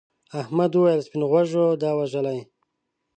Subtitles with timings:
[0.41, 2.39] احمد وویل سپین غوږو دا وژلي.